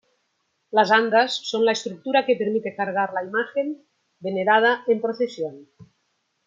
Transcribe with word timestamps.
Las 0.71 0.89
andas 0.89 1.31
son 1.43 1.63
la 1.63 1.73
estructura 1.73 2.25
que 2.25 2.35
permite 2.35 2.73
cargar 2.75 3.13
la 3.13 3.23
imagen 3.23 3.85
venerada 4.19 4.83
en 4.87 4.99
procesión. 4.99 5.67